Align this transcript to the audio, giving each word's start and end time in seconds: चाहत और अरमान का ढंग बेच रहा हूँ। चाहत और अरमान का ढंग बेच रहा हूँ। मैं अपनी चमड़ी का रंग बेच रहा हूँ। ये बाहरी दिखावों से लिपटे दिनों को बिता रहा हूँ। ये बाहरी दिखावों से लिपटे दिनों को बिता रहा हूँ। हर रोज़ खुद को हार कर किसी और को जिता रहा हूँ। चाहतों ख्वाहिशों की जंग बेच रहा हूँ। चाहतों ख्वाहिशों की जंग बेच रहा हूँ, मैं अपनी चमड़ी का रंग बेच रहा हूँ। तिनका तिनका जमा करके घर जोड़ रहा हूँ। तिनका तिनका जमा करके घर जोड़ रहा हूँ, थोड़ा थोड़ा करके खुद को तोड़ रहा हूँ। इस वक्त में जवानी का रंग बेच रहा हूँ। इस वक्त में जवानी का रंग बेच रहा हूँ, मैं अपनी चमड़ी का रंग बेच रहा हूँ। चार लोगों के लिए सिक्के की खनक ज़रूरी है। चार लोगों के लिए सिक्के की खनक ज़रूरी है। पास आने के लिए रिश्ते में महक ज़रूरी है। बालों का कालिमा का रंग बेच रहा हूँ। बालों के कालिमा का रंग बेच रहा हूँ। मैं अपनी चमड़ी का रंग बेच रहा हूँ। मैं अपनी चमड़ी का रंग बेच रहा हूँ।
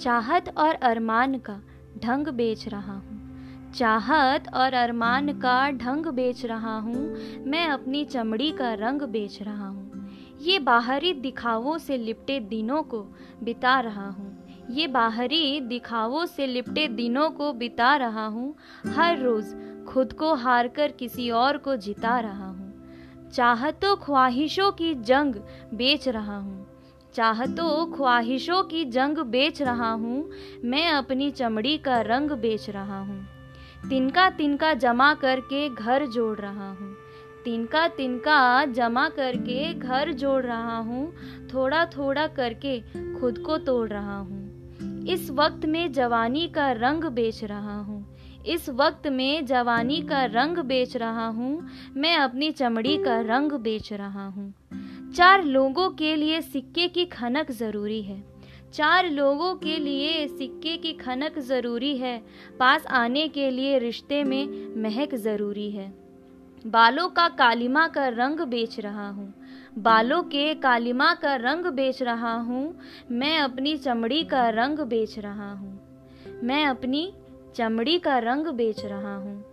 चाहत 0.00 0.58
और 0.58 0.74
अरमान 0.74 1.38
का 1.38 1.60
ढंग 2.02 2.28
बेच 2.28 2.68
रहा 2.68 2.92
हूँ। 2.92 3.72
चाहत 3.76 4.44
और 4.54 4.74
अरमान 4.74 5.32
का 5.32 5.70
ढंग 5.70 6.06
बेच 6.06 6.44
रहा 6.44 6.78
हूँ। 6.78 7.16
मैं 7.46 7.68
अपनी 7.68 8.04
चमड़ी 8.04 8.52
का 8.52 8.74
रंग 8.74 9.02
बेच 9.02 9.42
रहा 9.42 9.68
हूँ। 9.68 10.10
ये 10.40 10.58
बाहरी 10.58 11.12
दिखावों 11.12 11.78
से 11.78 11.96
लिपटे 11.96 12.40
दिनों 12.40 12.82
को 12.82 13.02
बिता 13.42 13.80
रहा 13.80 14.08
हूँ। 14.10 14.46
ये 14.70 14.86
बाहरी 14.86 15.60
दिखावों 15.60 16.26
से 16.26 16.46
लिपटे 16.46 16.88
दिनों 16.88 17.30
को 17.30 17.52
बिता 17.52 17.96
रहा 17.96 18.26
हूँ। 18.26 18.54
हर 18.86 19.18
रोज़ 19.18 19.54
खुद 19.84 20.12
को 20.12 20.34
हार 20.34 20.68
कर 20.68 20.90
किसी 20.90 21.30
और 21.30 21.56
को 21.56 21.76
जिता 21.76 22.20
रहा 22.20 22.48
हूँ। 22.48 22.72
चाहतों 23.30 23.96
ख्वाहिशों 23.96 24.72
की 24.72 24.94
जंग 24.94 25.34
बेच 25.74 26.08
रहा 26.08 26.38
हूँ। 26.38 26.79
चाहतों 27.14 27.86
ख्वाहिशों 27.86 28.62
की 28.62 28.84
जंग 28.84 29.18
बेच 29.18 29.62
रहा 29.62 29.90
हूँ, 29.92 30.30
मैं 30.64 30.88
अपनी 30.88 31.30
चमड़ी 31.30 31.78
का 31.78 32.00
रंग 32.00 32.30
बेच 32.30 32.70
रहा 32.70 32.98
हूँ। 33.00 33.26
तिनका 33.88 34.28
तिनका 34.30 34.74
जमा 34.74 35.14
करके 35.14 35.68
घर 35.68 36.06
जोड़ 36.06 36.38
रहा 36.38 36.70
हूँ। 36.70 36.96
तिनका 37.44 37.88
तिनका 37.88 38.64
जमा 38.64 39.08
करके 39.08 39.74
घर 39.74 40.12
जोड़ 40.12 40.42
रहा 40.44 40.78
हूँ, 40.78 41.12
थोड़ा 41.54 41.84
थोड़ा 41.86 42.26
करके 42.26 42.80
खुद 43.20 43.38
को 43.38 43.58
तोड़ 43.58 43.88
रहा 43.88 44.18
हूँ। 44.18 45.06
इस 45.08 45.30
वक्त 45.30 45.66
में 45.66 45.92
जवानी 45.92 46.48
का 46.48 46.72
रंग 46.72 47.04
बेच 47.04 47.44
रहा 47.44 47.78
हूँ। 47.80 48.16
इस 48.46 48.68
वक्त 48.68 49.06
में 49.06 49.46
जवानी 49.46 50.00
का 50.02 50.24
रंग 50.24 50.58
बेच 50.58 50.96
रहा 50.96 51.26
हूँ, 51.26 51.68
मैं 51.96 52.16
अपनी 52.16 52.50
चमड़ी 52.50 52.96
का 52.96 53.20
रंग 53.20 53.52
बेच 53.52 53.92
रहा 53.92 54.26
हूँ। 54.26 54.54
चार 55.16 55.44
लोगों 55.44 55.90
के 55.90 56.16
लिए 56.16 56.40
सिक्के 56.40 56.88
की 56.88 57.04
खनक 57.04 57.50
ज़रूरी 57.50 58.02
है। 58.02 58.22
चार 58.72 59.10
लोगों 59.10 59.54
के 59.54 59.76
लिए 59.78 60.28
सिक्के 60.28 60.76
की 60.76 60.92
खनक 60.92 61.38
ज़रूरी 61.38 61.96
है। 61.96 62.22
पास 62.58 62.86
आने 62.86 63.28
के 63.28 63.50
लिए 63.50 63.78
रिश्ते 63.78 64.24
में 64.24 64.76
महक 64.82 65.14
ज़रूरी 65.14 65.70
है। 65.70 65.94
बालों 66.66 67.08
का 67.08 67.28
कालिमा 67.28 67.88
का 67.88 68.08
रंग 68.08 68.40
बेच 68.40 68.80
रहा 68.80 69.08
हूँ। 69.10 69.34
बालों 69.78 70.22
के 70.22 70.54
कालिमा 70.54 71.14
का 71.14 71.34
रंग 71.34 71.66
बेच 71.66 72.02
रहा 72.02 72.34
हूँ। 72.34 72.78
मैं 73.10 73.38
अपनी 73.38 73.76
चमड़ी 73.76 74.24
का 74.24 74.48
रंग 74.48 74.78
बेच 74.78 75.18
रहा 75.18 75.52
हूँ। 75.52 75.80
मैं 76.42 76.64
अपनी 76.66 77.12
चमड़ी 77.56 77.98
का 77.98 78.18
रंग 78.18 78.46
बेच 78.46 78.84
रहा 78.84 79.16
हूँ। 79.16 79.44